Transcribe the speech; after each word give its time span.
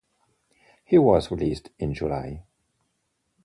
He 0.83 0.97
was 0.97 1.29
released 1.29 1.69
in 1.77 1.93
July. 1.93 2.43